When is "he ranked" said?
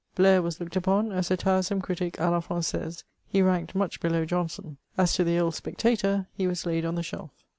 3.27-3.75